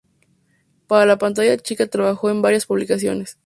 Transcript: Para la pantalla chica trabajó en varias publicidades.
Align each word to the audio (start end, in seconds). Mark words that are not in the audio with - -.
Para 0.87 1.05
la 1.05 1.19
pantalla 1.19 1.55
chica 1.57 1.85
trabajó 1.85 2.31
en 2.31 2.41
varias 2.41 2.65
publicidades. 2.65 3.37